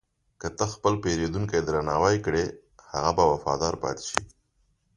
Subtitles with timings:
[0.39, 2.45] که ته خپل پیرودونکی درناوی کړې،
[2.91, 4.21] هغه به وفادار پاتې شي.